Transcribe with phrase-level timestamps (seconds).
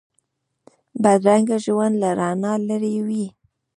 [1.03, 3.25] بدرنګه ژوند له رڼا لرې وي